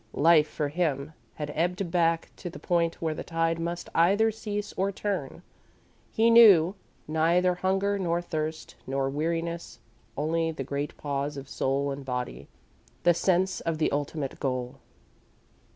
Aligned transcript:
Life, 0.17 0.47
for 0.47 0.69
him, 0.69 1.13
had 1.35 1.51
ebbed 1.53 1.91
back 1.91 2.31
to 2.37 2.49
the 2.49 2.57
point 2.57 3.03
where 3.03 3.13
the 3.13 3.23
tide 3.23 3.59
must 3.59 3.87
either 3.93 4.31
cease 4.31 4.73
or 4.75 4.91
turn. 4.91 5.43
He 6.09 6.31
knew 6.31 6.73
neither 7.07 7.53
hunger 7.53 7.99
nor 7.99 8.19
thirst 8.19 8.73
nor 8.87 9.11
weariness; 9.11 9.77
only 10.17 10.51
the 10.51 10.63
great 10.63 10.97
pause 10.97 11.37
of 11.37 11.47
soul 11.47 11.91
and 11.91 12.03
body, 12.03 12.47
the 13.03 13.13
sense 13.13 13.59
of 13.59 13.77
the 13.77 13.91
ultimate 13.91 14.39
goal. 14.39 14.79